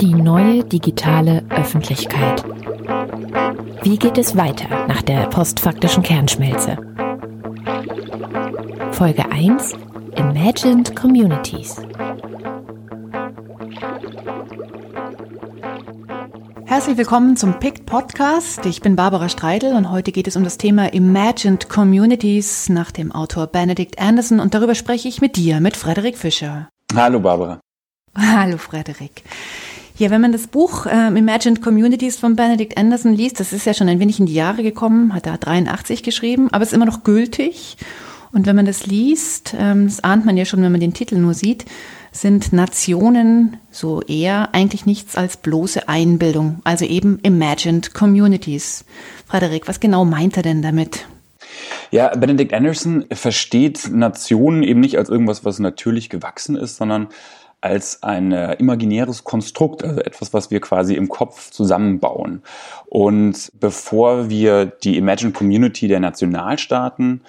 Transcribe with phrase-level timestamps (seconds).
[0.00, 2.44] Die neue digitale Öffentlichkeit.
[3.82, 6.76] Wie geht es weiter nach der postfaktischen Kernschmelze?
[8.92, 9.72] Folge 1
[10.16, 11.76] Imagined Communities.
[16.66, 18.66] Herzlich willkommen zum PICT Podcast.
[18.66, 23.10] Ich bin Barbara Streidel und heute geht es um das Thema Imagined Communities nach dem
[23.10, 26.68] Autor Benedict Anderson und darüber spreche ich mit dir, mit Frederik Fischer.
[26.94, 27.60] Hallo Barbara.
[28.16, 29.22] Hallo Frederik.
[29.96, 33.74] Ja, wenn man das Buch äh, Imagined Communities von Benedict Anderson liest, das ist ja
[33.74, 37.04] schon ein wenig in die Jahre gekommen, hat er 83 geschrieben, aber ist immer noch
[37.04, 37.76] gültig.
[38.32, 41.16] Und wenn man das liest, ähm, das ahnt man ja schon, wenn man den Titel
[41.16, 41.64] nur sieht,
[42.10, 48.84] sind Nationen so eher eigentlich nichts als bloße Einbildung, also eben Imagined Communities.
[49.26, 51.06] Frederik, was genau meint er denn damit?
[51.90, 57.08] Ja, Benedict Anderson versteht Nationen eben nicht als irgendwas, was natürlich gewachsen ist, sondern
[57.64, 62.42] als ein äh, imaginäres Konstrukt, also etwas, was wir quasi im Kopf zusammenbauen.
[62.86, 67.22] Und bevor wir die Imagine Community der Nationalstaaten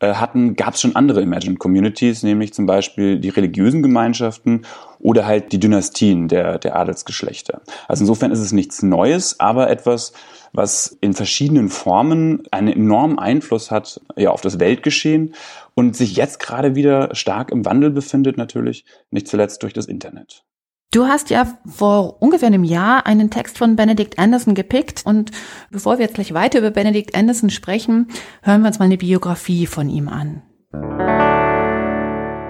[0.00, 4.62] äh, hatten, gab es schon andere Imagined Communities, nämlich zum Beispiel die religiösen Gemeinschaften
[4.98, 7.60] oder halt die Dynastien der, der Adelsgeschlechter.
[7.86, 10.14] Also insofern ist es nichts Neues, aber etwas,
[10.52, 15.34] was in verschiedenen Formen einen enormen Einfluss hat ja, auf das Weltgeschehen
[15.74, 20.44] und sich jetzt gerade wieder stark im Wandel befindet, natürlich, nicht zuletzt durch das Internet.
[20.92, 25.30] Du hast ja vor ungefähr einem Jahr einen Text von Benedict Anderson gepickt und
[25.70, 28.08] bevor wir jetzt gleich weiter über Benedict Anderson sprechen,
[28.42, 30.42] hören wir uns mal eine Biografie von ihm an.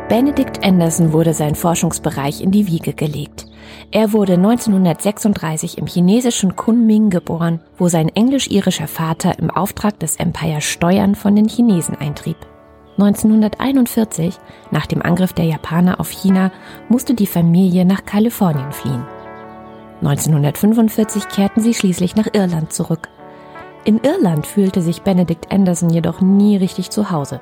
[0.08, 3.46] Benedict Anderson wurde sein Forschungsbereich in die Wiege gelegt.
[3.92, 10.60] Er wurde 1936 im chinesischen Kunming geboren, wo sein englisch-irischer Vater im Auftrag des Empire
[10.60, 12.36] Steuern von den Chinesen eintrieb.
[12.98, 14.38] 1941,
[14.70, 16.52] nach dem Angriff der Japaner auf China,
[16.88, 19.04] musste die Familie nach Kalifornien fliehen.
[20.02, 23.08] 1945 kehrten sie schließlich nach Irland zurück.
[23.84, 27.40] In Irland fühlte sich Benedict Anderson jedoch nie richtig zu Hause.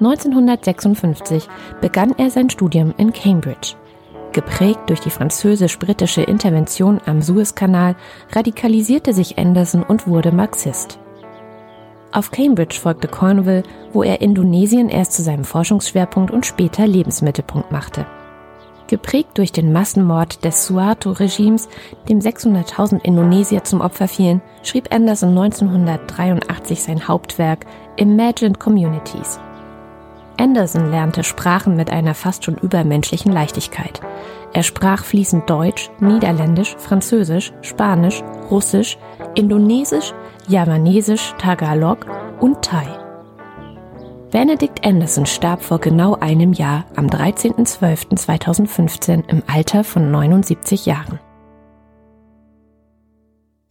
[0.00, 1.48] 1956
[1.80, 3.74] begann er sein Studium in Cambridge.
[4.32, 7.94] Geprägt durch die französisch-britische Intervention am Suezkanal
[8.32, 10.98] radikalisierte sich Anderson und wurde Marxist.
[12.14, 18.06] Auf Cambridge folgte Cornwall, wo er Indonesien erst zu seinem Forschungsschwerpunkt und später Lebensmittelpunkt machte.
[18.86, 21.68] Geprägt durch den Massenmord des Suharto-Regimes,
[22.08, 27.66] dem 600.000 Indonesier zum Opfer fielen, schrieb Anderson 1983 sein Hauptwerk
[27.96, 29.40] Imagined Communities.
[30.38, 34.00] Anderson lernte Sprachen mit einer fast schon übermenschlichen Leichtigkeit.
[34.54, 38.96] Er sprach fließend Deutsch, Niederländisch, Französisch, Spanisch, Russisch,
[39.34, 40.14] Indonesisch,
[40.46, 42.06] Javanesisch, Tagalog
[42.40, 42.86] und Thai.
[44.30, 51.18] Benedict Anderson starb vor genau einem Jahr am 13.12.2015 im Alter von 79 Jahren.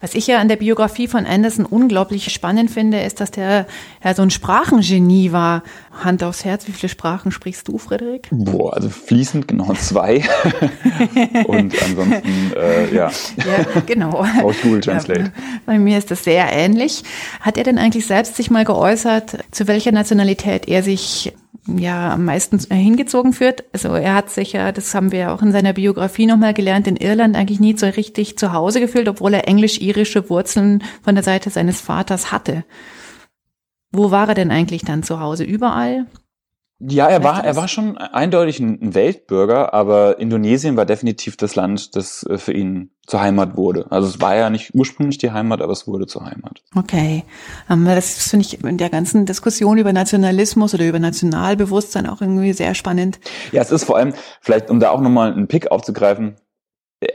[0.03, 3.66] Was ich ja an der Biografie von Anderson unglaublich spannend finde, ist, dass der
[4.03, 5.64] ja so ein Sprachengenie war.
[6.03, 8.28] Hand aufs Herz, wie viele Sprachen sprichst du, Frederik?
[8.30, 10.16] Boah, also fließend genau zwei.
[11.47, 13.12] Und ansonsten, äh, ja.
[13.38, 14.25] Ja, genau.
[14.41, 15.22] Auch Google Translate.
[15.22, 15.31] Ja,
[15.66, 17.06] bei mir ist das sehr ähnlich.
[17.40, 21.31] Hat er denn eigentlich selbst sich mal geäußert, zu welcher Nationalität er sich
[21.68, 23.63] ja am meisten hingezogen führt.
[23.74, 26.97] Also er hat sich ja, das haben wir auch in seiner Biografie nochmal gelernt, in
[26.97, 31.50] Irland eigentlich nie so richtig zu Hause gefühlt, obwohl er englisch-irische Wurzeln von der Seite
[31.50, 32.66] seines Vaters hatte.
[33.91, 35.44] Wo war er denn eigentlich dann zu Hause?
[35.44, 36.07] Überall?
[36.86, 41.96] Ja, er war, er war schon eindeutig ein Weltbürger, aber Indonesien war definitiv das Land,
[41.96, 43.86] das äh, für ihn zur Heimat wurde.
[43.90, 46.62] Also es war ja nicht ursprünglich die Heimat, aber es wurde zur Heimat.
[46.76, 47.24] Okay.
[47.70, 52.54] Ähm, das finde ich in der ganzen Diskussion über Nationalismus oder über Nationalbewusstsein auch irgendwie
[52.54, 53.20] sehr spannend.
[53.52, 56.36] Ja, es ist vor allem, vielleicht um da auch nochmal einen Pick aufzugreifen,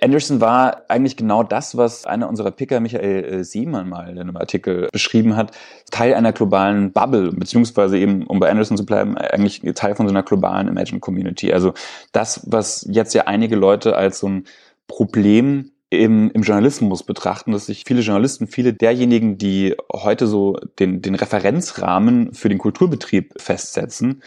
[0.03, 4.37] Anderson war eigentlich genau das, was einer unserer Picker, Michael äh, Siemann, mal in einem
[4.37, 5.53] Artikel beschrieben hat,
[5.91, 10.13] Teil einer globalen Bubble, beziehungsweise eben, um bei Anderson zu bleiben, eigentlich Teil von so
[10.13, 11.53] einer globalen Imagine Community.
[11.53, 11.75] Also
[12.13, 14.45] das, was jetzt ja einige Leute als so ein
[14.87, 21.01] Problem im, im Journalismus betrachten, dass sich viele Journalisten, viele derjenigen, die heute so den,
[21.03, 24.23] den Referenzrahmen für den Kulturbetrieb festsetzen,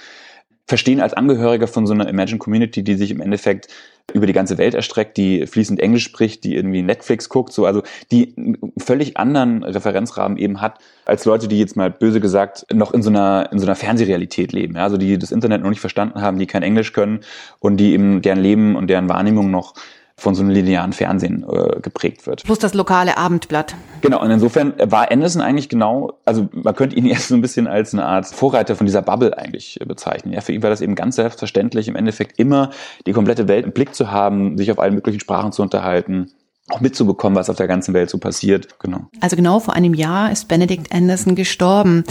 [0.67, 3.67] verstehen als Angehöriger von so einer Imagine Community, die sich im Endeffekt
[4.13, 7.83] über die ganze Welt erstreckt, die fließend Englisch spricht, die irgendwie Netflix guckt, so, also
[8.11, 12.93] die einen völlig anderen Referenzrahmen eben hat, als Leute, die jetzt mal böse gesagt noch
[12.93, 15.79] in so einer, in so einer Fernsehrealität leben, ja, also die das Internet noch nicht
[15.79, 17.21] verstanden haben, die kein Englisch können
[17.59, 19.73] und die eben deren Leben und deren Wahrnehmung noch
[20.21, 22.43] von so einem linearen Fernsehen äh, geprägt wird.
[22.43, 23.75] Plus das lokale Abendblatt.
[24.01, 27.65] Genau, und insofern war Anderson eigentlich genau, also man könnte ihn erst so ein bisschen
[27.65, 30.31] als eine Art Vorreiter von dieser Bubble eigentlich bezeichnen.
[30.31, 32.69] Ja, für ihn war das eben ganz selbstverständlich, im Endeffekt immer
[33.07, 36.31] die komplette Welt im Blick zu haben, sich auf allen möglichen Sprachen zu unterhalten
[36.69, 38.79] auch mitzubekommen, was auf der ganzen Welt so passiert.
[38.79, 39.07] Genau.
[39.19, 42.03] Also genau vor einem Jahr ist Benedict Anderson gestorben.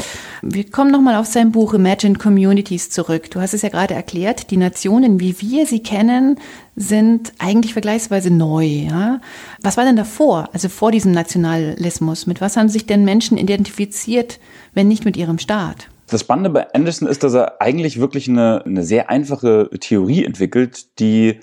[0.42, 3.30] Wir kommen nochmal auf sein Buch Imagine Communities zurück.
[3.30, 6.38] Du hast es ja gerade erklärt, die Nationen, wie wir sie kennen,
[6.76, 8.64] sind eigentlich vergleichsweise neu.
[8.64, 9.20] Ja?
[9.62, 12.26] Was war denn davor, also vor diesem Nationalismus?
[12.26, 14.40] Mit was haben sich denn Menschen identifiziert,
[14.74, 15.88] wenn nicht mit ihrem Staat?
[16.08, 20.98] Das Spannende bei Anderson ist, dass er eigentlich wirklich eine, eine sehr einfache Theorie entwickelt,
[20.98, 21.38] die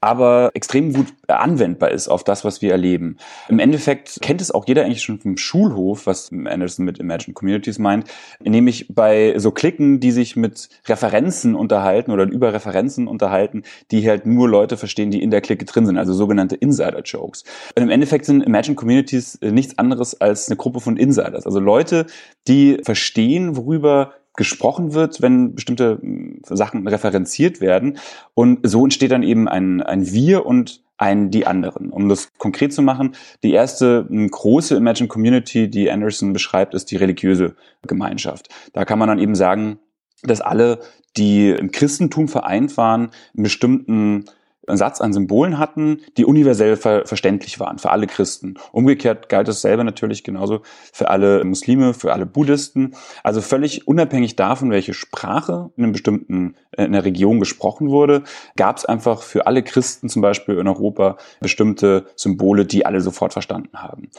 [0.00, 3.18] aber extrem gut anwendbar ist auf das, was wir erleben.
[3.48, 7.78] Im Endeffekt kennt es auch jeder eigentlich schon vom Schulhof, was Anderson mit Imagine Communities
[7.78, 8.06] meint,
[8.42, 14.24] nämlich bei so Klicken, die sich mit Referenzen unterhalten oder über Referenzen unterhalten, die halt
[14.26, 17.44] nur Leute verstehen, die in der Clique drin sind, also sogenannte Insider-Jokes.
[17.74, 22.06] Im Endeffekt sind Imagine Communities nichts anderes als eine Gruppe von Insiders, also Leute,
[22.48, 27.98] die verstehen, worüber gesprochen wird, wenn bestimmte hm, Sachen referenziert werden.
[28.32, 31.90] Und so entsteht dann eben ein, ein Wir und ein die anderen.
[31.90, 36.90] Um das konkret zu machen, die erste hm, große Imagine Community, die Anderson beschreibt, ist
[36.90, 37.54] die religiöse
[37.86, 38.48] Gemeinschaft.
[38.72, 39.78] Da kann man dann eben sagen,
[40.22, 40.78] dass alle,
[41.18, 44.24] die im Christentum vereint waren, in bestimmten
[44.66, 48.54] einen Satz an Symbolen hatten, die universell ver verständlich waren für alle Christen.
[48.72, 50.60] Umgekehrt galt es selber natürlich genauso
[50.92, 52.94] für alle Muslime, für alle Buddhisten.
[53.24, 58.22] Also völlig unabhängig davon, welche Sprache in einem bestimmten äh, in der Region gesprochen wurde,
[58.56, 63.32] gab es einfach für alle Christen zum Beispiel in Europa bestimmte Symbole, die alle sofort
[63.32, 64.10] verstanden haben.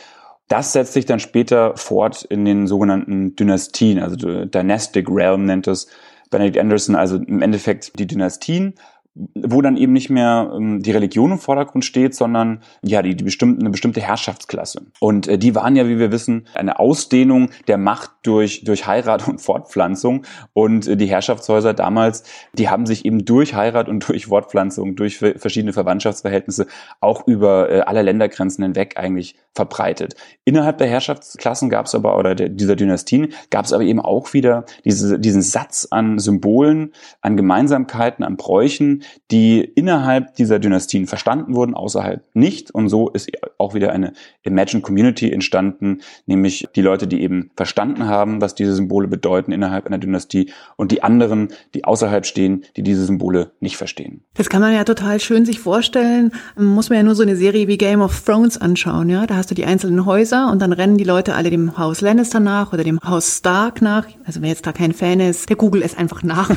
[0.47, 5.87] Das setzt sich dann später fort in den sogenannten Dynastien, also Dynastic Realm nennt es
[6.29, 8.73] Benedict Anderson, also im Endeffekt die Dynastien
[9.13, 13.25] wo dann eben nicht mehr ähm, die Religion im Vordergrund steht, sondern ja die, die
[13.25, 14.85] bestimmte, eine bestimmte Herrschaftsklasse.
[14.99, 19.27] Und äh, die waren ja, wie wir wissen, eine Ausdehnung der Macht durch, durch Heirat
[19.27, 20.23] und Fortpflanzung.
[20.53, 22.23] Und äh, die Herrschaftshäuser damals,
[22.53, 26.67] die haben sich eben durch Heirat und durch Fortpflanzung, durch verschiedene Verwandtschaftsverhältnisse
[27.01, 30.15] auch über äh, alle Ländergrenzen hinweg eigentlich verbreitet.
[30.45, 34.33] Innerhalb der Herrschaftsklassen gab es aber, oder der, dieser Dynastien, gab es aber eben auch
[34.33, 39.00] wieder diese, diesen Satz an Symbolen, an Gemeinsamkeiten, an Bräuchen,
[39.31, 42.71] die innerhalb dieser Dynastien verstanden wurden, außerhalb nicht.
[42.71, 44.13] Und so ist auch wieder eine
[44.43, 49.85] Imagine Community entstanden, nämlich die Leute, die eben verstanden haben, was diese Symbole bedeuten innerhalb
[49.85, 54.23] einer Dynastie und die anderen, die außerhalb stehen, die diese Symbole nicht verstehen.
[54.33, 56.31] Das kann man ja total schön sich vorstellen.
[56.55, 59.25] Muss man ja nur so eine Serie wie Game of Thrones anschauen, ja.
[59.27, 62.39] Da hast du die einzelnen Häuser und dann rennen die Leute alle dem Haus Lannister
[62.39, 64.07] nach oder dem Haus Stark nach.
[64.25, 66.49] Also wer jetzt da kein Fan ist, der Google es einfach nach,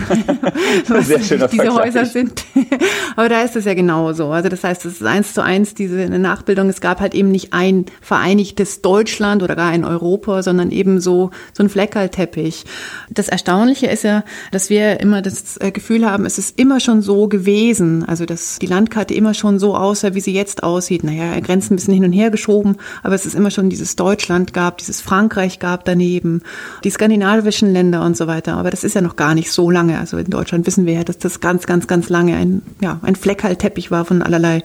[0.89, 1.87] was Sehr schöner diese Vergleich.
[1.87, 2.34] Häuser sind.
[3.17, 4.29] Aber da ist es ja genauso.
[4.31, 6.69] Also das heißt, es ist eins zu eins diese Nachbildung.
[6.69, 11.31] Es gab halt eben nicht ein vereinigtes Deutschland oder gar ein Europa, sondern eben so,
[11.53, 12.65] so ein Fleckerlteppich.
[13.11, 17.03] Das Erstaunliche ist ja, dass wir immer das äh, Gefühl haben, es ist immer schon
[17.03, 18.05] so gewesen.
[18.05, 21.05] Also dass die Landkarte immer schon so aussah, wie sie jetzt aussieht.
[21.05, 24.53] Naja, Grenzen ein bisschen hin und her geschoben, aber es ist immer schon dieses Deutschland
[24.53, 26.43] gab, dieses Frankreich gab daneben,
[26.85, 28.57] die skandinavischen Länder und so weiter.
[28.57, 29.99] Aber das ist ja noch gar nicht so lange.
[29.99, 33.17] Also in Deutschland wissen wir ja, dass das ganz, ganz, ganz lange ein, ja, ein
[33.17, 34.63] Fleckerlteppich war von allerlei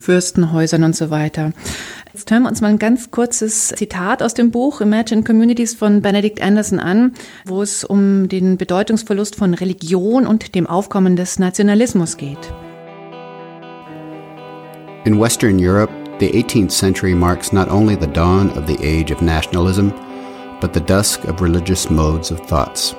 [0.00, 1.52] Fürstenhäusern und so weiter.
[2.14, 6.02] Jetzt hören wir uns mal ein ganz kurzes Zitat aus dem Buch Imagine Communities von
[6.02, 7.12] Benedict Anderson an,
[7.46, 12.52] wo es um den Bedeutungsverlust von Religion und dem Aufkommen des Nationalismus geht.
[15.04, 19.20] In Western Europe, the 18th century marks not only the dawn of the age of
[19.20, 19.88] nationalism,
[20.60, 22.94] but the dusk of religious modes of thoughts.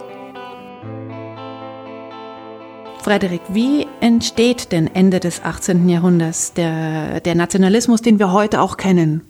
[3.04, 5.88] Frederik, wie entsteht denn Ende des 18.
[5.88, 9.22] Jahrhunderts der, der Nationalismus, den wir heute auch kennen?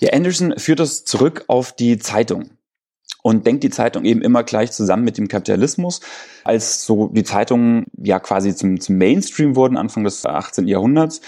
[0.00, 2.48] Ja, Anderson führt das zurück auf die Zeitung
[3.22, 6.00] und denkt die Zeitung eben immer gleich zusammen mit dem Kapitalismus.
[6.42, 10.66] Als so die Zeitungen ja quasi zum, zum Mainstream wurden, Anfang des 18.
[10.68, 11.20] Jahrhunderts,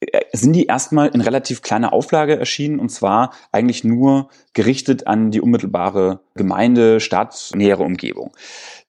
[0.00, 5.30] äh, sind die erstmal in relativ kleiner Auflage erschienen und zwar eigentlich nur gerichtet an
[5.30, 8.32] die unmittelbare Gemeinde, Stadt, nähere Umgebung.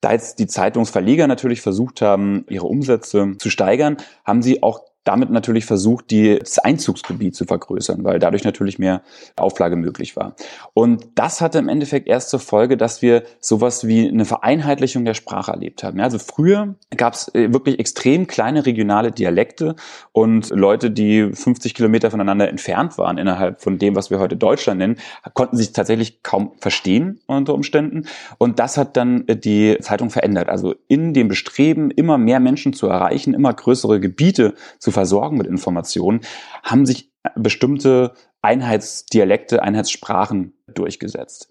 [0.06, 5.30] Da jetzt die Zeitungsverleger natürlich versucht haben, ihre Umsätze zu steigern, haben sie auch damit
[5.30, 9.02] natürlich versucht, die, das Einzugsgebiet zu vergrößern, weil dadurch natürlich mehr
[9.36, 10.34] Auflage möglich war.
[10.74, 15.14] Und das hatte im Endeffekt erst zur Folge, dass wir sowas wie eine Vereinheitlichung der
[15.14, 15.98] Sprache erlebt haben.
[15.98, 19.76] Ja, also früher gab es äh, wirklich extrem kleine regionale Dialekte
[20.10, 24.78] und Leute, die 50 Kilometer voneinander entfernt waren innerhalb von dem, was wir heute Deutschland
[24.78, 24.96] nennen,
[25.34, 28.06] konnten sich tatsächlich kaum verstehen unter Umständen.
[28.38, 30.48] Und das hat dann äh, die Zeitung verändert.
[30.48, 35.46] Also in dem Bestreben, immer mehr Menschen zu erreichen, immer größere Gebiete zu versorgen mit
[35.46, 36.22] Informationen,
[36.62, 41.50] haben sich bestimmte Einheitsdialekte, Einheitssprachen durchgesetzt.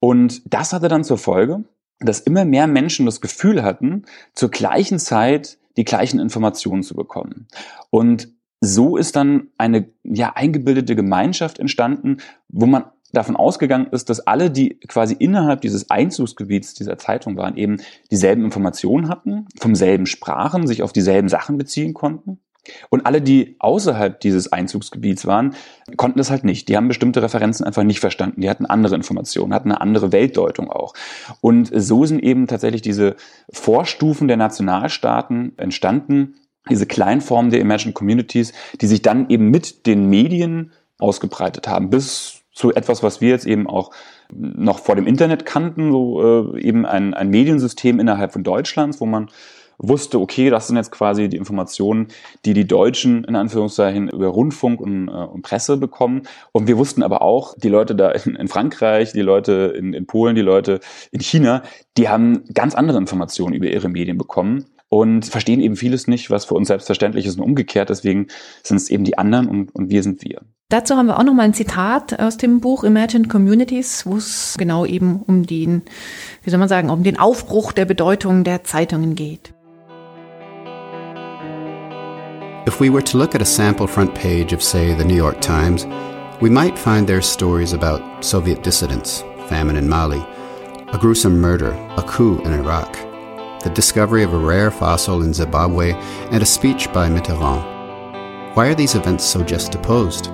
[0.00, 1.64] Und das hatte dann zur Folge,
[2.00, 4.04] dass immer mehr Menschen das Gefühl hatten,
[4.34, 7.48] zur gleichen Zeit die gleichen Informationen zu bekommen.
[7.90, 8.28] Und
[8.60, 12.18] so ist dann eine ja eingebildete Gemeinschaft entstanden,
[12.48, 17.56] wo man davon ausgegangen ist, dass alle, die quasi innerhalb dieses Einzugsgebiets dieser Zeitung waren,
[17.56, 17.78] eben
[18.10, 22.40] dieselben Informationen hatten, vom selben sprachen, sich auf dieselben Sachen beziehen konnten.
[22.90, 25.54] Und alle, die außerhalb dieses Einzugsgebiets waren,
[25.96, 26.68] konnten das halt nicht.
[26.68, 28.40] Die haben bestimmte Referenzen einfach nicht verstanden.
[28.40, 30.94] Die hatten andere Informationen, hatten eine andere Weltdeutung auch.
[31.40, 33.16] Und so sind eben tatsächlich diese
[33.50, 36.34] Vorstufen der Nationalstaaten entstanden,
[36.68, 42.42] diese Kleinformen der Emerging Communities, die sich dann eben mit den Medien ausgebreitet haben, bis
[42.52, 43.92] zu etwas, was wir jetzt eben auch
[44.32, 49.06] noch vor dem Internet kannten, so äh, eben ein, ein Mediensystem innerhalb von Deutschlands, wo
[49.06, 49.28] man
[49.78, 52.08] wusste, okay, das sind jetzt quasi die Informationen,
[52.44, 56.22] die die Deutschen in Anführungszeichen über Rundfunk und, äh, und Presse bekommen.
[56.52, 60.06] Und wir wussten aber auch, die Leute da in, in Frankreich, die Leute in, in
[60.06, 60.80] Polen, die Leute
[61.12, 61.62] in China,
[61.96, 66.46] die haben ganz andere Informationen über ihre Medien bekommen und verstehen eben vieles nicht, was
[66.46, 67.90] für uns selbstverständlich ist und umgekehrt.
[67.90, 68.28] Deswegen
[68.62, 70.40] sind es eben die anderen und, und wir sind wir.
[70.70, 74.54] Dazu haben wir auch noch mal ein Zitat aus dem Buch Imagined Communities, wo es
[74.58, 75.82] genau eben um den,
[76.42, 79.54] wie soll man sagen, um den Aufbruch der Bedeutung der Zeitungen geht.
[82.68, 85.40] If we were to look at a sample front page of, say, the New York
[85.40, 85.86] Times,
[86.42, 90.20] we might find there stories about Soviet dissidents, famine in Mali,
[90.88, 92.92] a gruesome murder, a coup in Iraq,
[93.64, 95.92] the discovery of a rare fossil in Zimbabwe,
[96.30, 98.54] and a speech by Mitterrand.
[98.54, 100.26] Why are these events so juxtaposed?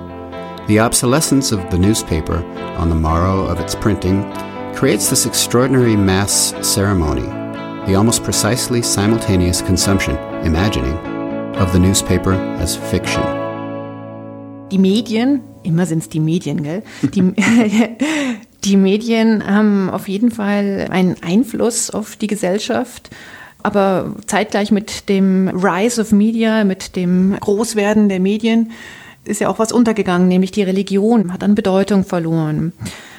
[0.67, 2.43] The obsolescence of the newspaper
[2.77, 4.29] on the morrow of its printing
[4.75, 7.27] creates this extraordinary mass ceremony,
[7.87, 11.14] the almost precisely simultaneous consumption, imagining,
[11.59, 13.23] of the newspaper as fiction.
[14.71, 16.83] Die Medien, immer sind es die Medien, gell?
[17.01, 17.21] Die,
[18.63, 23.09] die Medien haben auf jeden Fall einen Einfluss auf die Gesellschaft.
[23.63, 28.71] Aber zeitgleich mit dem Rise of Media, mit dem Großwerden der Medien,
[29.23, 32.73] ist ja auch was untergegangen, nämlich die Religion hat an Bedeutung verloren.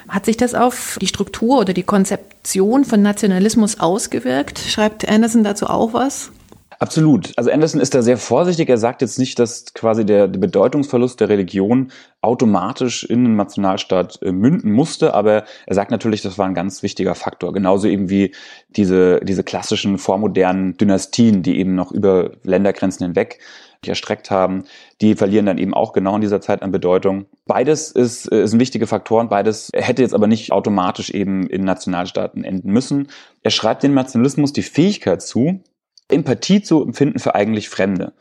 [0.08, 4.60] Hat sich das auf die Struktur oder die Konzeption von Nationalismus ausgewirkt?
[4.60, 6.30] Schreibt Anderson dazu auch was?
[6.78, 7.32] Absolut.
[7.36, 8.68] Also Anderson ist da sehr vorsichtig.
[8.68, 11.90] Er sagt jetzt nicht, dass quasi der, Bedeutungsverlust der Religion
[12.20, 16.82] automatisch in den Nationalstaat äh, münden musste, aber er sagt natürlich, das war ein ganz
[16.82, 17.52] wichtiger Faktor.
[17.52, 18.34] Genauso eben wie
[18.68, 23.38] diese, diese klassischen vormodernen Dynastien, die eben noch über Ländergrenzen hinweg
[23.86, 24.64] erstreckt haben,
[25.00, 27.26] die verlieren dann eben auch genau in dieser Zeit an Bedeutung.
[27.46, 31.46] Beides ist, äh, ist ein wichtiger Faktor und beides hätte jetzt aber nicht automatisch eben
[31.46, 33.08] in Nationalstaaten enden müssen.
[33.42, 35.60] Er schreibt dem Nationalismus die Fähigkeit zu,
[36.08, 38.12] Empathie zu empfinden für eigentlich Fremde.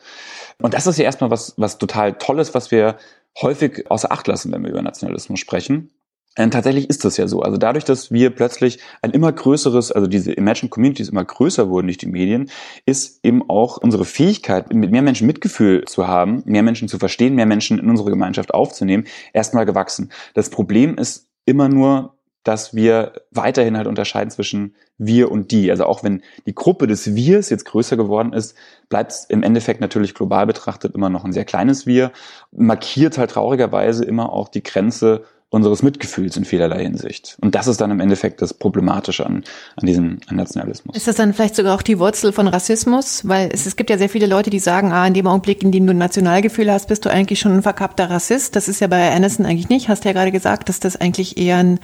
[0.62, 2.98] Und das ist ja erstmal was, was total Tolles, was wir
[3.42, 5.92] häufig außer Acht lassen, wenn wir über Nationalismus sprechen.
[6.38, 7.42] Und tatsächlich ist das ja so.
[7.42, 11.88] Also dadurch, dass wir plötzlich ein immer größeres, also diese Imagine Communities immer größer wurden
[11.88, 12.50] durch die Medien,
[12.86, 17.36] ist eben auch unsere Fähigkeit, mit mehr Menschen Mitgefühl zu haben, mehr Menschen zu verstehen,
[17.36, 20.12] mehr Menschen in unsere Gemeinschaft aufzunehmen, erstmal gewachsen.
[20.34, 25.70] Das Problem ist immer nur, dass wir weiterhin halt unterscheiden zwischen wir und die.
[25.72, 28.56] Also auch wenn die Gruppe des Wirs jetzt größer geworden ist,
[28.88, 32.12] bleibt es im Endeffekt natürlich global betrachtet immer noch ein sehr kleines Wir,
[32.52, 37.38] markiert halt traurigerweise immer auch die Grenze unseres Mitgefühls in vielerlei Hinsicht.
[37.42, 39.44] Und das ist dann im Endeffekt das Problematische an,
[39.78, 40.96] an diesem an Nationalismus.
[40.96, 43.28] Ist das dann vielleicht sogar auch die Wurzel von Rassismus?
[43.28, 45.72] Weil es, es gibt ja sehr viele Leute, die sagen, ah, in dem Augenblick, in
[45.72, 48.56] dem du ein Nationalgefühl hast, bist du eigentlich schon ein verkappter Rassist.
[48.56, 49.88] Das ist ja bei Anderson eigentlich nicht.
[49.88, 51.80] Hast ja gerade gesagt, dass das eigentlich eher ein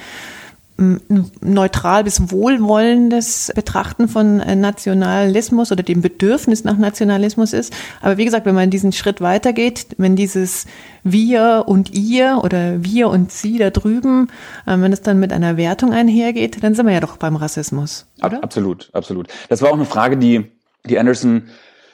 [1.42, 7.74] neutral bis wohlwollendes Betrachten von äh, Nationalismus oder dem Bedürfnis nach Nationalismus ist.
[8.02, 10.66] Aber wie gesagt, wenn man diesen Schritt weitergeht, wenn dieses
[11.04, 14.30] wir und ihr oder wir und sie da drüben,
[14.66, 18.08] äh, wenn es dann mit einer Wertung einhergeht, dann sind wir ja doch beim Rassismus,
[18.24, 18.44] oder?
[18.44, 19.28] Absolut, absolut.
[19.50, 20.52] Das war auch eine Frage, die,
[20.86, 21.44] die Anderson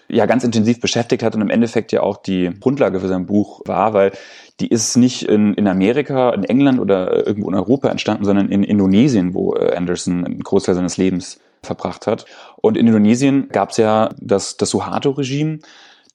[0.09, 3.61] ja ganz intensiv beschäftigt hat und im Endeffekt ja auch die Grundlage für sein Buch
[3.65, 4.11] war, weil
[4.59, 8.63] die ist nicht in, in Amerika, in England oder irgendwo in Europa entstanden, sondern in
[8.63, 12.25] Indonesien, wo äh, Anderson einen Großteil seines Lebens verbracht hat.
[12.57, 15.59] Und in Indonesien gab es ja das, das Suharto-Regime,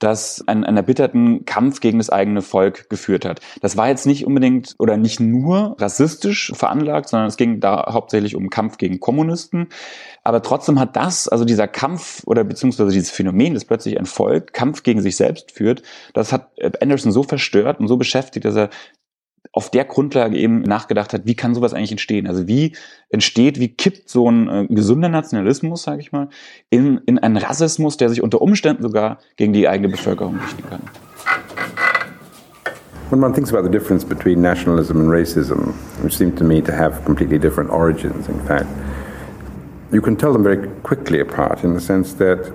[0.03, 3.41] das einen, einen erbitterten Kampf gegen das eigene Volk geführt hat.
[3.61, 8.37] Das war jetzt nicht unbedingt oder nicht nur rassistisch veranlagt, sondern es ging da hauptsächlich
[8.37, 9.69] um Kampf gegen Kommunisten.
[10.25, 14.53] Aber trotzdem hat das, also dieser Kampf oder beziehungsweise dieses Phänomen, dass plötzlich ein Volk
[14.53, 15.83] Kampf gegen sich selbst führt,
[16.15, 18.71] das hat Anderson so verstört und so beschäftigt, dass er
[19.53, 22.27] auf der Grundlage eben nachgedacht hat, wie kann sowas eigentlich entstehen?
[22.27, 22.75] Also wie
[23.11, 26.29] entsteht, wie kippt so ein äh, gesunder Nationalismus, sage ich mal,
[26.71, 30.81] in, in einen Rassismus, der sich unter Umständen sogar gegen die eigene Bevölkerung richten kann?
[33.13, 36.73] when one thinks about the difference between nationalism and racism, which seem to me to
[36.73, 38.67] have completely different origins, in fact,
[39.93, 42.51] you can tell them very quickly apart in the sense that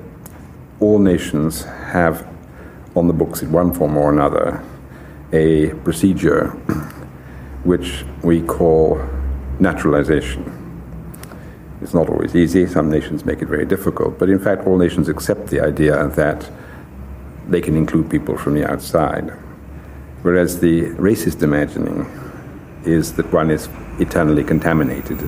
[0.79, 2.27] all nations have
[2.95, 4.59] on the books in one form or another
[5.31, 6.57] a procedure
[7.67, 8.97] which we call
[9.59, 10.41] naturalization.
[11.81, 15.09] It's not always easy, some nations make it very difficult, but in fact, all nations
[15.09, 16.49] accept the idea that
[17.49, 19.31] they can include people from the outside.
[20.21, 22.05] Whereas the racist imagining
[22.85, 23.67] is that one is
[23.99, 25.19] eternally contaminated.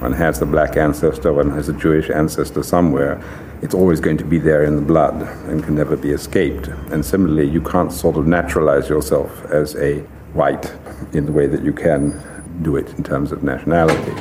[0.00, 3.22] One has a black ancestor, one has a Jewish ancestor somewhere.
[3.62, 6.68] It's always going to be there in the blood and can never be escaped.
[6.92, 10.04] And similarly, you can't sort of naturalize yourself as a
[10.36, 10.68] white
[11.12, 12.12] in the way that you can
[12.62, 14.12] do it in terms of nationality.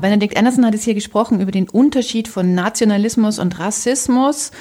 [0.00, 4.52] Benedikt Anderson hat es hier gesprochen über den Unterschied von Nationalismus und Rassismus.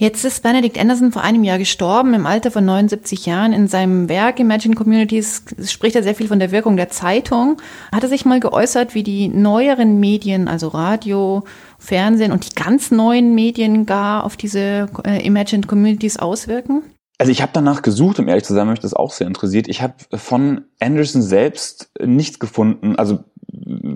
[0.00, 3.52] Jetzt ist Benedict Anderson vor einem Jahr gestorben, im Alter von 79 Jahren.
[3.52, 7.60] In seinem Werk Imagine Communities spricht er sehr viel von der Wirkung der Zeitung.
[7.92, 11.42] Hat er sich mal geäußert, wie die neueren Medien, also Radio,
[11.80, 16.84] Fernsehen und die ganz neuen Medien gar auf diese äh, Imagine Communities auswirken?
[17.18, 19.66] Also ich habe danach gesucht, um ehrlich zu sein, mich das auch sehr interessiert.
[19.66, 23.24] Ich habe von Anderson selbst nichts gefunden, also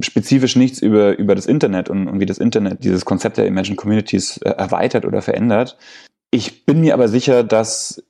[0.00, 3.76] spezifisch nichts über, über das Internet und, und wie das Internet dieses Konzept der Imagine
[3.76, 5.76] Communities äh, erweitert oder verändert.
[6.32, 8.02] Ich bin mir aber sicher, dass,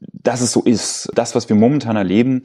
[0.00, 1.10] dass es so ist.
[1.14, 2.42] Das, was wir momentan erleben,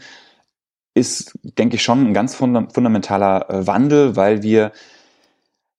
[0.94, 4.72] ist, denke ich, schon ein ganz fundamentaler äh, Wandel, weil wir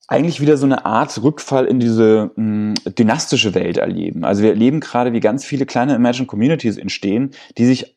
[0.06, 4.24] eigentlich wieder so eine Art Rückfall in diese mh, dynastische Welt erleben.
[4.24, 7.94] Also wir erleben gerade, wie ganz viele kleine Imagine Communities entstehen, die sich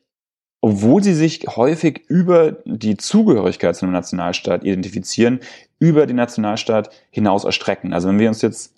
[0.60, 5.40] obwohl sie sich häufig über die Zugehörigkeit zu einem Nationalstaat identifizieren,
[5.78, 7.92] über den Nationalstaat hinaus erstrecken.
[7.92, 8.74] Also wenn wir uns jetzt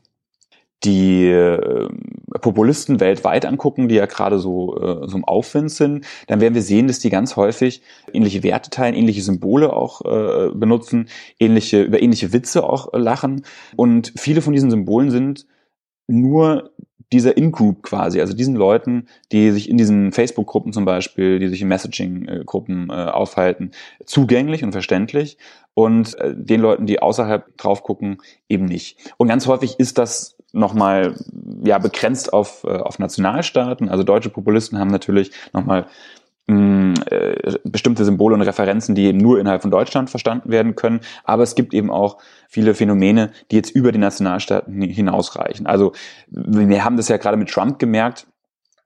[0.84, 1.88] die äh,
[2.40, 6.62] Populisten weltweit angucken, die ja gerade so, äh, so im Aufwind sind, dann werden wir
[6.62, 7.82] sehen, dass die ganz häufig
[8.12, 11.08] ähnliche Werte teilen, ähnliche Symbole auch äh, benutzen,
[11.38, 13.44] ähnliche, über ähnliche Witze auch äh, lachen.
[13.76, 15.46] Und viele von diesen Symbolen sind
[16.06, 16.70] nur
[17.12, 21.62] dieser In-Group quasi, also diesen Leuten, die sich in diesen Facebook-Gruppen zum Beispiel, die sich
[21.62, 23.72] in Messaging-Gruppen äh, aufhalten,
[24.06, 25.36] zugänglich und verständlich
[25.74, 29.12] und äh, den Leuten, die außerhalb drauf gucken, eben nicht.
[29.16, 31.14] Und ganz häufig ist das nochmal
[31.64, 33.88] ja begrenzt auf, äh, auf Nationalstaaten.
[33.88, 35.86] Also deutsche Populisten haben natürlich nochmal
[36.50, 41.00] äh, bestimmte Symbole und Referenzen, die eben nur innerhalb von Deutschland verstanden werden können.
[41.22, 45.66] Aber es gibt eben auch viele Phänomene, die jetzt über die Nationalstaaten hinausreichen.
[45.66, 45.92] Also
[46.28, 48.26] wir haben das ja gerade mit Trump gemerkt.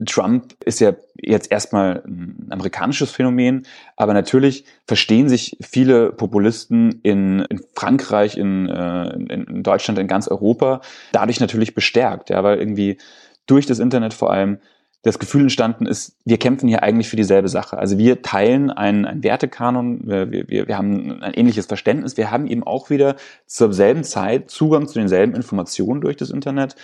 [0.06, 7.40] Trump ist ja jetzt erstmal ein amerikanisches Phänomen, aber natürlich verstehen sich viele Populisten in,
[7.48, 10.80] in Frankreich, in, äh, in Deutschland, in ganz Europa
[11.12, 12.98] dadurch natürlich bestärkt, ja, weil irgendwie
[13.46, 14.58] durch das Internet vor allem
[15.04, 17.76] das Gefühl entstanden ist, wir kämpfen hier eigentlich für dieselbe Sache.
[17.76, 22.46] Also wir teilen einen, einen Wertekanon, wir, wir, wir haben ein ähnliches Verständnis, wir haben
[22.46, 26.74] eben auch wieder zur selben Zeit Zugang zu denselben Informationen durch das Internet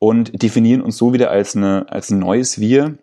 [0.00, 2.98] und definieren uns so wieder als, eine, als ein neues Wir,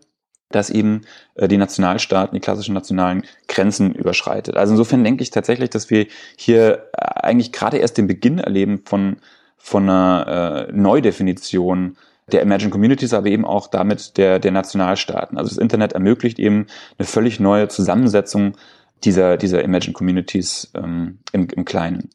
[0.50, 1.02] das eben
[1.36, 4.58] äh, die Nationalstaaten, die klassischen nationalen Grenzen überschreitet.
[4.58, 8.82] Also insofern denke ich tatsächlich, dass wir hier äh, eigentlich gerade erst den Beginn erleben
[8.84, 9.18] von,
[9.56, 11.96] von einer äh, Neudefinition
[12.32, 15.38] der Imagine Communities, aber eben auch damit der, der Nationalstaaten.
[15.38, 18.56] Also das Internet ermöglicht eben eine völlig neue Zusammensetzung
[19.04, 22.10] dieser, dieser Imagine Communities ähm, im, im Kleinen.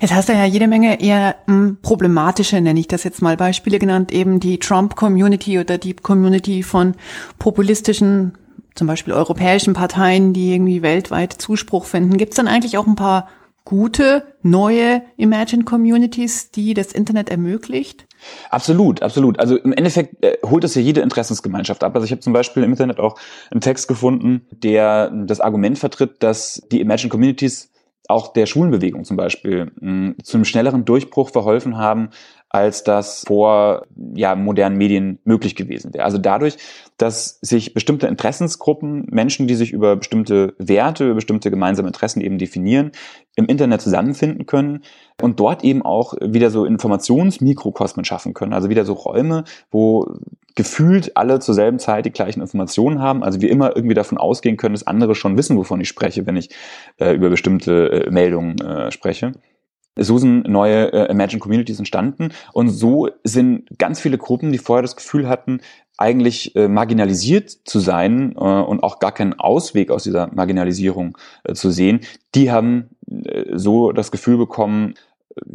[0.00, 3.78] Jetzt hast du ja jede Menge eher hm, problematische, nenne ich das jetzt mal, Beispiele
[3.78, 6.94] genannt, eben die Trump-Community oder die Community von
[7.38, 8.38] populistischen,
[8.74, 12.16] zum Beispiel europäischen Parteien, die irgendwie weltweit Zuspruch finden.
[12.16, 13.28] Gibt es dann eigentlich auch ein paar
[13.66, 18.06] gute, neue Imagine Communities, die das Internet ermöglicht?
[18.50, 19.38] Absolut, absolut.
[19.38, 21.94] Also im Endeffekt äh, holt es ja jede Interessensgemeinschaft ab.
[21.94, 23.16] Also ich habe zum Beispiel im Internet auch
[23.50, 27.70] einen Text gefunden, der das Argument vertritt, dass die Imagine Communities
[28.08, 32.10] auch der Schulenbewegung zum Beispiel mh, zu einem schnelleren Durchbruch verholfen haben,
[32.50, 36.04] als das vor ja, modernen Medien möglich gewesen wäre.
[36.04, 36.56] Also dadurch,
[36.96, 42.38] dass sich bestimmte Interessensgruppen, Menschen, die sich über bestimmte Werte, über bestimmte gemeinsame Interessen eben
[42.38, 42.90] definieren,
[43.36, 44.82] im Internet zusammenfinden können
[45.22, 48.52] und dort eben auch wieder so Informationsmikrokosmen schaffen können.
[48.52, 50.16] Also wieder so Räume, wo
[50.56, 53.22] gefühlt alle zur selben Zeit die gleichen Informationen haben.
[53.22, 56.36] Also wir immer irgendwie davon ausgehen können, dass andere schon wissen, wovon ich spreche, wenn
[56.36, 56.50] ich
[56.98, 59.32] äh, über bestimmte äh, Meldungen äh, spreche
[60.00, 62.30] so sind neue äh, Imagine Communities entstanden.
[62.52, 65.60] Und so sind ganz viele Gruppen, die vorher das Gefühl hatten,
[66.00, 71.52] eigentlich äh, marginalisiert zu sein äh, und auch gar keinen Ausweg aus dieser Marginalisierung äh,
[71.52, 72.00] zu sehen,
[72.34, 74.94] die haben äh, so das Gefühl bekommen,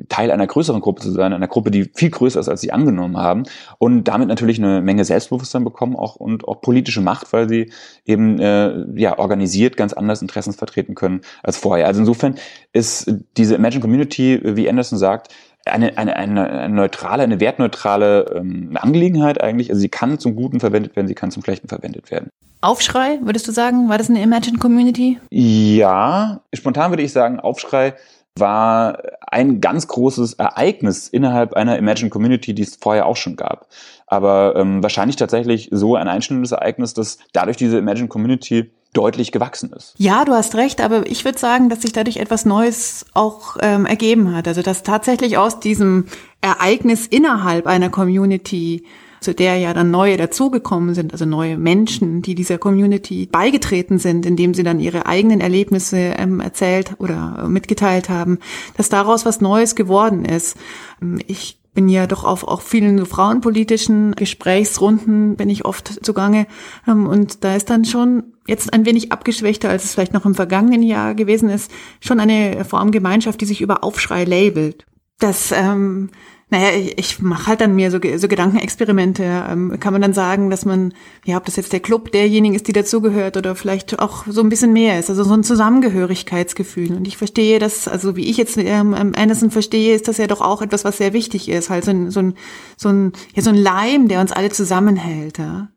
[0.07, 3.17] Teil einer größeren Gruppe zu sein, einer Gruppe, die viel größer ist, als sie angenommen
[3.17, 3.43] haben
[3.77, 7.71] und damit natürlich eine Menge Selbstbewusstsein bekommen auch und auch politische Macht, weil sie
[8.05, 11.87] eben äh, ja organisiert ganz anders Interessen vertreten können als vorher.
[11.87, 12.35] Also insofern
[12.71, 15.33] ist diese Imagine Community, wie Anderson sagt,
[15.65, 19.69] eine, eine, eine, eine neutrale, eine wertneutrale ähm, Angelegenheit eigentlich.
[19.69, 22.29] Also sie kann zum Guten verwendet werden, sie kann zum Schlechten verwendet werden.
[22.61, 25.19] Aufschrei, würdest du sagen, war das eine Imagine Community?
[25.29, 27.93] Ja, spontan würde ich sagen, Aufschrei
[28.37, 33.67] war ein ganz großes Ereignis innerhalb einer Imagine Community, die es vorher auch schon gab.
[34.07, 39.71] Aber ähm, wahrscheinlich tatsächlich so ein einschneidendes Ereignis, dass dadurch diese Imagine Community deutlich gewachsen
[39.73, 39.93] ist.
[39.97, 43.85] Ja, du hast recht, aber ich würde sagen, dass sich dadurch etwas Neues auch ähm,
[43.85, 44.47] ergeben hat.
[44.47, 46.05] Also dass tatsächlich aus diesem
[46.41, 48.85] Ereignis innerhalb einer Community
[49.25, 54.25] zu der ja dann neue dazugekommen sind, also neue Menschen, die dieser Community beigetreten sind,
[54.25, 58.39] indem sie dann ihre eigenen Erlebnisse ähm, erzählt oder mitgeteilt haben,
[58.77, 60.57] dass daraus was Neues geworden ist.
[61.01, 66.47] Ähm, ich bin ja doch auf auch vielen frauenpolitischen Gesprächsrunden bin ich oft zugange
[66.87, 70.35] ähm, und da ist dann schon jetzt ein wenig abgeschwächter, als es vielleicht noch im
[70.35, 74.85] vergangenen Jahr gewesen ist, schon eine Form Gemeinschaft, die sich über Aufschrei labelt.
[75.19, 76.11] Das ähm,
[76.55, 79.23] naja, ich, ich mache halt dann mir so, so Gedankenexperimente.
[79.23, 80.93] Ähm, kann man dann sagen, dass man,
[81.25, 84.47] ja, ob das jetzt der Club derjenigen ist, die dazugehört oder vielleicht auch so ein
[84.47, 86.95] bisschen mehr ist, also so ein Zusammengehörigkeitsgefühl.
[86.95, 90.39] Und ich verstehe das, also wie ich jetzt ähm, Anderson verstehe, ist das ja doch
[90.39, 92.35] auch etwas, was sehr wichtig ist, halt so ein, so ein,
[92.77, 95.37] so ein, ja, so ein Leim, der uns alle zusammenhält.
[95.37, 95.67] Ja.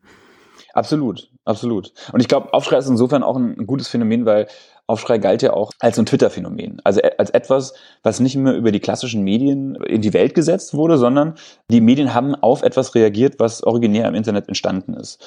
[0.73, 1.91] Absolut, absolut.
[2.13, 4.47] Und ich glaube, Aufschrei ist insofern auch ein gutes Phänomen, weil
[4.89, 6.81] Aufschrei galt ja auch als ein Twitter-Phänomen.
[6.83, 7.73] Also äh, als etwas,
[8.03, 11.35] was nicht mehr über die klassischen Medien in die Welt gesetzt wurde, sondern
[11.69, 15.23] die Medien haben auf etwas reagiert, was originär im Internet entstanden ist.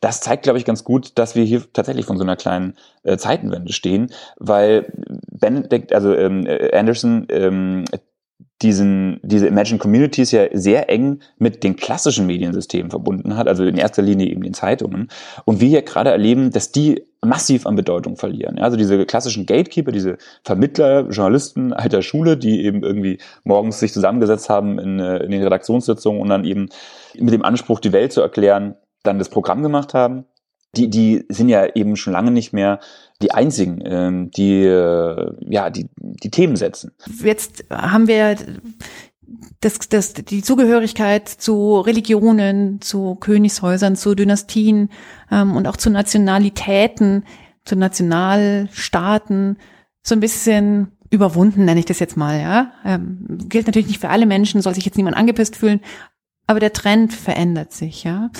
[0.00, 3.16] Das zeigt, glaube ich, ganz gut, dass wir hier tatsächlich von so einer kleinen äh,
[3.16, 4.92] Zeitenwende stehen, weil
[5.30, 7.84] Benedict, also ähm, äh, Anderson, ähm,
[8.62, 13.76] diesen, diese Imagine Communities ja sehr eng mit den klassischen Mediensystemen verbunden hat, also in
[13.76, 15.08] erster Linie eben den Zeitungen.
[15.44, 18.58] Und wir hier gerade erleben, dass die massiv an Bedeutung verlieren.
[18.58, 24.48] Also diese klassischen Gatekeeper, diese Vermittler, Journalisten alter Schule, die eben irgendwie morgens sich zusammengesetzt
[24.48, 26.68] haben in, äh, in den Redaktionssitzungen und dann eben
[27.18, 30.24] mit dem Anspruch, die Welt zu erklären, dann das Programm gemacht haben
[30.76, 32.80] die, die sind ja eben schon lange nicht mehr
[33.22, 36.92] die einzigen, ähm, die äh, ja die, die Themen setzen.
[37.22, 38.36] Jetzt haben wir
[39.60, 44.90] das, das, die Zugehörigkeit zu Religionen, zu Königshäusern, zu Dynastien
[45.30, 47.24] ähm, und auch zu Nationalitäten,
[47.64, 49.56] zu Nationalstaaten
[50.02, 52.72] so ein bisschen überwunden, nenne ich das jetzt mal, ja.
[52.84, 55.80] Ähm, gilt natürlich nicht für alle Menschen, soll sich jetzt niemand angepisst fühlen,
[56.46, 58.30] aber der Trend verändert sich, ja.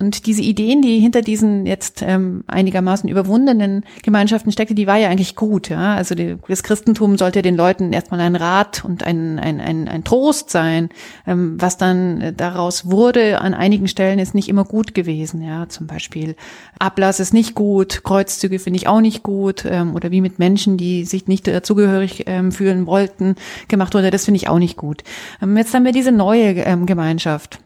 [0.00, 5.08] Und diese Ideen, die hinter diesen jetzt ähm, einigermaßen überwundenen Gemeinschaften steckte, die war ja
[5.08, 5.68] eigentlich gut.
[5.68, 5.94] Ja?
[5.94, 10.02] Also die, das Christentum sollte den Leuten erstmal ein Rat und ein, ein, ein, ein
[10.02, 10.88] Trost sein.
[11.28, 15.42] Ähm, was dann daraus wurde an einigen Stellen ist nicht immer gut gewesen.
[15.42, 16.34] Ja, Zum Beispiel
[16.80, 19.64] Ablass ist nicht gut, Kreuzzüge finde ich auch nicht gut.
[19.64, 23.36] Ähm, oder wie mit Menschen, die sich nicht dazugehörig ähm, fühlen wollten,
[23.68, 25.04] gemacht wurde, das finde ich auch nicht gut.
[25.40, 27.60] Ähm, jetzt haben wir diese neue ähm, Gemeinschaft,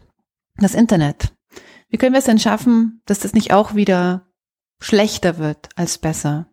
[0.58, 1.32] das Internet.
[1.88, 4.26] Wie können wir es denn schaffen, dass das nicht auch wieder
[4.80, 6.48] schlechter wird als besser?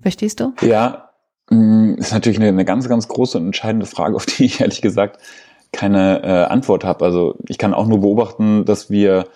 [0.00, 0.52] Verstehst du?
[0.60, 1.10] Ja,
[1.50, 4.82] mm, ist natürlich eine, eine ganz, ganz große und entscheidende Frage, auf die ich ehrlich
[4.82, 5.20] gesagt
[5.72, 7.04] keine äh, Antwort habe.
[7.04, 9.26] Also ich kann auch nur beobachten, dass wir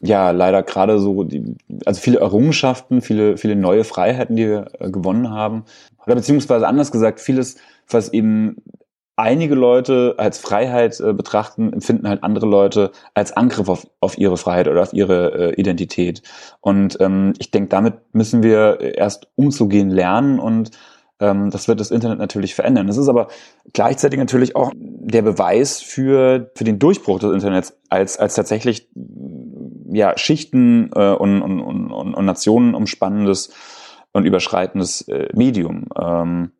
[0.00, 4.90] ja leider gerade so die, also viele Errungenschaften, viele viele neue Freiheiten, die wir äh,
[4.90, 5.64] gewonnen haben,
[6.04, 7.56] oder beziehungsweise anders gesagt vieles,
[7.88, 8.62] was eben
[9.16, 14.36] einige Leute als Freiheit äh, betrachten, empfinden halt andere Leute als Angriff auf, auf ihre
[14.36, 16.22] Freiheit oder auf ihre äh, Identität.
[16.60, 20.70] Und ähm, ich denke, damit müssen wir erst umzugehen lernen und
[21.18, 22.86] ähm, das wird das Internet natürlich verändern.
[22.86, 23.28] Das ist aber
[23.72, 28.90] gleichzeitig natürlich auch der Beweis für, für den Durchbruch des Internets als, als tatsächlich
[29.90, 33.50] ja, Schichten äh, und, und, und, und Nationen umspannendes
[34.12, 35.86] und überschreitendes äh, Medium.
[35.98, 36.50] Ähm,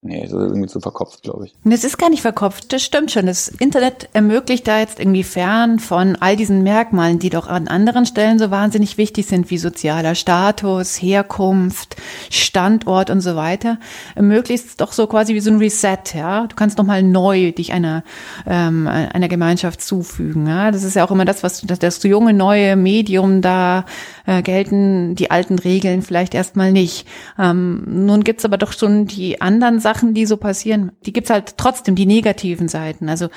[0.00, 1.54] Nee, das ist irgendwie zu verkopft, glaube ich.
[1.64, 3.26] Das ist gar nicht verkopft, das stimmt schon.
[3.26, 8.06] Das Internet ermöglicht da jetzt irgendwie fern von all diesen Merkmalen, die doch an anderen
[8.06, 11.96] Stellen so wahnsinnig wichtig sind, wie sozialer Status, Herkunft,
[12.38, 13.78] Standort und so weiter,
[14.14, 16.46] ermöglicht es doch so quasi wie so ein Reset, ja.
[16.46, 18.04] Du kannst nochmal neu dich einer,
[18.46, 20.70] ähm, einer Gemeinschaft zufügen, ja.
[20.70, 23.84] Das ist ja auch immer das, was das, das junge, neue Medium da
[24.26, 27.06] äh, gelten die alten Regeln vielleicht erstmal nicht.
[27.38, 30.92] Ähm, nun gibt's aber doch schon die anderen Sachen, die so passieren.
[31.06, 33.08] Die gibt's halt trotzdem, die negativen Seiten.
[33.08, 33.28] Also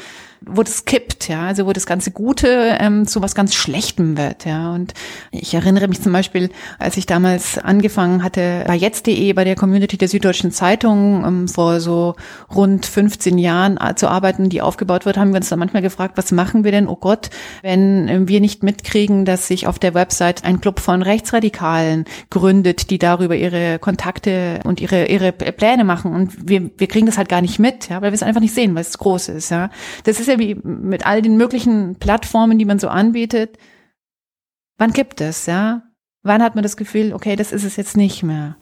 [0.43, 4.45] wo das kippt, ja, also wo das ganze Gute ähm, zu was ganz Schlechtem wird,
[4.45, 4.73] ja.
[4.73, 4.93] Und
[5.29, 6.49] ich erinnere mich zum Beispiel,
[6.79, 11.79] als ich damals angefangen hatte bei jetzt.de, bei der Community der Süddeutschen Zeitung ähm, vor
[11.79, 12.15] so
[12.53, 16.31] rund 15 Jahren zu arbeiten, die aufgebaut wird, haben wir uns dann manchmal gefragt, was
[16.31, 17.29] machen wir denn, oh Gott,
[17.61, 22.89] wenn äh, wir nicht mitkriegen, dass sich auf der Website ein Club von Rechtsradikalen gründet,
[22.89, 26.15] die darüber ihre Kontakte und ihre, ihre Pläne machen.
[26.15, 28.55] Und wir, wir kriegen das halt gar nicht mit, ja, weil wir es einfach nicht
[28.55, 29.69] sehen, weil es groß ist, ja.
[30.03, 33.57] Das ist ja wie mit all den möglichen Plattformen, die man so anbietet.
[34.77, 35.83] Wann gibt es, ja?
[36.23, 38.55] Wann hat man das Gefühl, okay, das ist es jetzt nicht mehr?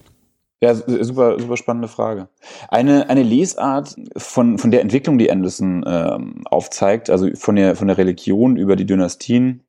[0.62, 2.28] Ja, super, super spannende Frage.
[2.68, 7.88] Eine, eine Lesart von, von der Entwicklung, die Anderson ähm, aufzeigt, also von der, von
[7.88, 9.62] der Religion über die Dynastien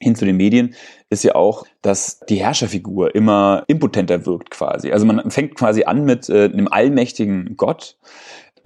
[0.00, 0.74] hin zu den Medien,
[1.10, 4.90] ist ja auch, dass die Herrscherfigur immer impotenter wirkt quasi.
[4.90, 7.96] Also man fängt quasi an mit äh, einem allmächtigen Gott,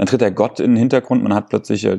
[0.00, 1.98] dann tritt der Gott in den Hintergrund, man hat plötzlich äh,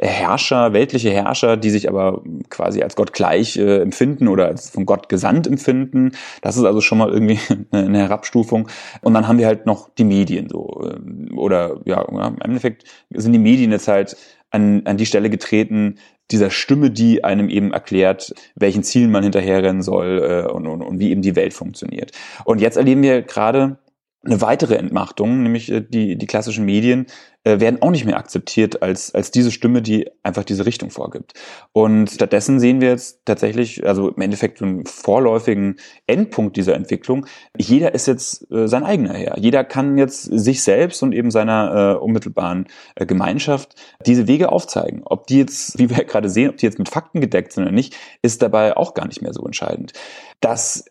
[0.00, 4.84] Herrscher, weltliche Herrscher, die sich aber quasi als Gott gleich äh, empfinden oder als von
[4.84, 6.10] Gott gesandt empfinden.
[6.42, 7.38] Das ist also schon mal irgendwie
[7.70, 8.66] eine Herabstufung.
[9.00, 10.82] Und dann haben wir halt noch die Medien so.
[10.82, 12.82] Äh, oder ja, im Endeffekt
[13.14, 14.16] sind die Medien jetzt halt
[14.50, 15.98] an, an die Stelle getreten,
[16.32, 20.98] dieser Stimme, die einem eben erklärt, welchen Zielen man hinterherrennen soll äh, und, und, und
[20.98, 22.10] wie eben die Welt funktioniert.
[22.44, 23.78] Und jetzt erleben wir gerade
[24.22, 27.06] eine weitere Entmachtung, nämlich äh, die, die klassischen Medien,
[27.42, 31.32] äh, werden auch nicht mehr akzeptiert als, als diese Stimme, die einfach diese Richtung vorgibt.
[31.72, 37.24] Und stattdessen sehen wir jetzt tatsächlich, also im Endeffekt einen vorläufigen Endpunkt dieser Entwicklung.
[37.56, 39.38] Jeder ist jetzt äh, sein eigener Herr.
[39.38, 45.00] Jeder kann jetzt sich selbst und eben seiner äh, unmittelbaren äh, Gemeinschaft diese Wege aufzeigen.
[45.06, 47.72] Ob die jetzt, wie wir gerade sehen, ob die jetzt mit Fakten gedeckt sind oder
[47.72, 49.94] nicht, ist dabei auch gar nicht mehr so entscheidend.
[50.40, 50.84] Das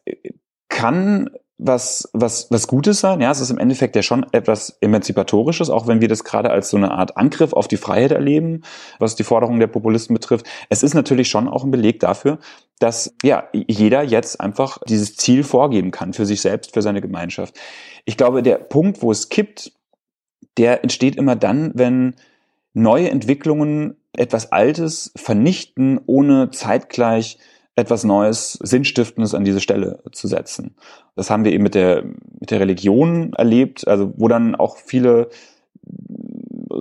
[0.68, 3.20] kann was, was, was Gutes sein.
[3.20, 6.70] Ja, es ist im Endeffekt ja schon etwas Emanzipatorisches, auch wenn wir das gerade als
[6.70, 8.62] so eine Art Angriff auf die Freiheit erleben,
[8.98, 10.48] was die Forderungen der Populisten betrifft.
[10.70, 12.40] Es ist natürlich schon auch ein Beleg dafür,
[12.80, 17.60] dass ja jeder jetzt einfach dieses Ziel vorgeben kann für sich selbst, für seine Gemeinschaft.
[18.06, 19.74] Ich glaube, der Punkt, wo es kippt,
[20.58, 22.16] der entsteht immer dann, wenn
[22.74, 27.38] neue Entwicklungen etwas Altes vernichten, ohne zeitgleich
[27.80, 30.76] etwas Neues, Sinnstiftendes an diese Stelle zu setzen.
[31.16, 32.04] Das haben wir eben mit der,
[32.40, 35.30] mit der Religion erlebt, also wo dann auch viele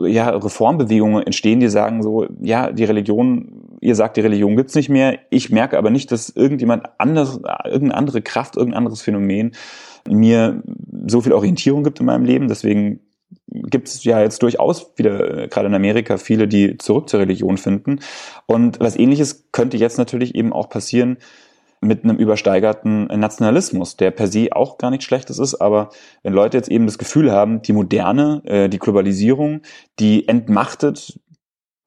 [0.06, 4.88] ja, Reformbewegungen entstehen, die sagen so, ja, die Religion, ihr sagt, die Religion gibt's nicht
[4.88, 5.18] mehr.
[5.30, 9.52] Ich merke aber nicht, dass irgendjemand anders, irgendeine andere Kraft, irgendein anderes Phänomen
[10.08, 10.62] mir
[11.06, 12.48] so viel Orientierung gibt in meinem Leben.
[12.48, 13.00] Deswegen
[13.50, 17.58] gibt es ja jetzt durchaus wieder, äh, gerade in Amerika, viele, die zurück zur Religion
[17.58, 18.00] finden.
[18.46, 21.18] Und was ähnliches könnte jetzt natürlich eben auch passieren
[21.80, 25.90] mit einem übersteigerten Nationalismus, der per se auch gar nichts Schlechtes ist, aber
[26.22, 29.62] wenn Leute jetzt eben das Gefühl haben, die Moderne, äh, die Globalisierung,
[30.00, 31.20] die entmachtet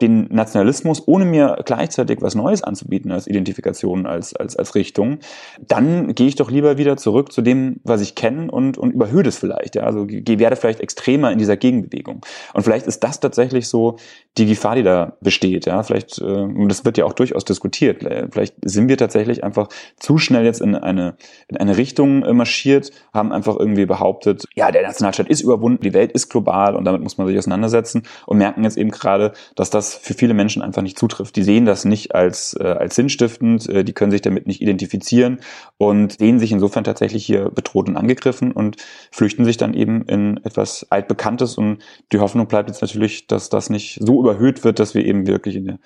[0.01, 5.19] den Nationalismus, ohne mir gleichzeitig was Neues anzubieten als Identifikation, als, als, als Richtung,
[5.59, 9.23] dann gehe ich doch lieber wieder zurück zu dem, was ich kenne und, und überhöhe
[9.23, 9.75] das vielleicht.
[9.75, 9.83] Ja?
[9.83, 12.25] Also werde vielleicht extremer in dieser Gegenbewegung.
[12.53, 13.97] Und vielleicht ist das tatsächlich so
[14.37, 15.65] die Gefahr, die da besteht.
[15.65, 15.83] Ja?
[15.83, 20.17] Vielleicht, äh, und das wird ja auch durchaus diskutiert, vielleicht sind wir tatsächlich einfach zu
[20.17, 21.15] schnell jetzt in eine,
[21.47, 25.93] in eine Richtung äh, marschiert, haben einfach irgendwie behauptet, ja, der Nationalstaat ist überwunden, die
[25.93, 29.69] Welt ist global und damit muss man sich auseinandersetzen und merken jetzt eben gerade, dass
[29.69, 31.35] das für viele Menschen einfach nicht zutrifft.
[31.35, 35.39] Die sehen das nicht als, äh, als sinnstiftend, äh, die können sich damit nicht identifizieren
[35.77, 38.77] und sehen sich insofern tatsächlich hier bedroht und angegriffen und
[39.11, 41.79] flüchten sich dann eben in etwas altbekanntes und
[42.11, 45.55] die Hoffnung bleibt jetzt natürlich, dass das nicht so überhöht wird, dass wir eben wirklich
[45.55, 45.79] in,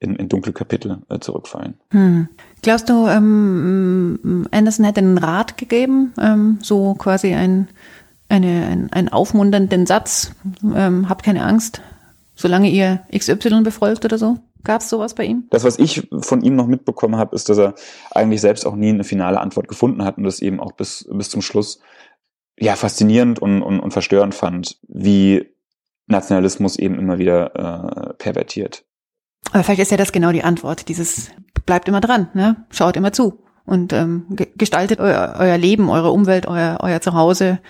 [0.00, 1.74] in, in dunkle Kapitel äh, zurückfallen.
[1.90, 2.28] Hm.
[2.62, 7.68] Glaubst du, ähm, Anderson hätte einen Rat gegeben, ähm, so quasi ein,
[8.28, 10.32] eine, ein, einen aufmunternden Satz,
[10.74, 11.82] ähm, habt keine Angst,
[12.42, 14.38] solange ihr XY befolgt oder so?
[14.64, 15.46] Gab es sowas bei ihm?
[15.50, 17.74] Das, was ich von ihm noch mitbekommen habe, ist, dass er
[18.10, 21.30] eigentlich selbst auch nie eine finale Antwort gefunden hat und das eben auch bis, bis
[21.30, 21.80] zum Schluss
[22.58, 25.48] ja faszinierend und, und, und verstörend fand, wie
[26.06, 28.84] Nationalismus eben immer wieder äh, pervertiert.
[29.50, 30.88] Aber vielleicht ist ja das genau die Antwort.
[30.88, 31.30] Dieses
[31.66, 32.64] bleibt immer dran, ne?
[32.70, 34.26] Schaut immer zu und ähm,
[34.56, 37.60] gestaltet euer, euer Leben, eure Umwelt, euer, euer Zuhause,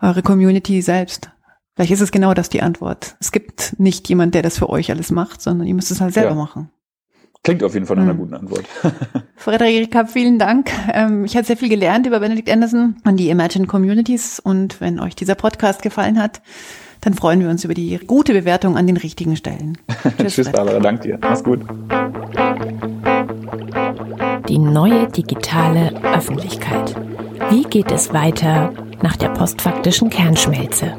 [0.00, 1.30] eure Community selbst.
[1.78, 3.14] Vielleicht ist es genau das die Antwort.
[3.20, 6.12] Es gibt nicht jemand, der das für euch alles macht, sondern ihr müsst es halt
[6.12, 6.34] selber ja.
[6.34, 6.70] machen.
[7.44, 8.18] Klingt auf jeden Fall nach einer hm.
[8.18, 8.64] guten Antwort.
[9.36, 10.72] Frederika, vielen Dank.
[10.92, 14.40] Ähm, ich habe sehr viel gelernt über Benedict Anderson und die Imagine Communities.
[14.40, 16.42] Und wenn euch dieser Podcast gefallen hat,
[17.00, 19.78] dann freuen wir uns über die gute Bewertung an den richtigen Stellen.
[20.18, 20.80] Tschüss, Tschüss Barbara.
[20.80, 21.18] Danke dir.
[21.22, 21.60] Mach's gut.
[24.48, 26.96] Die neue digitale Öffentlichkeit.
[27.50, 30.92] Wie geht es weiter nach der postfaktischen Kernschmelze?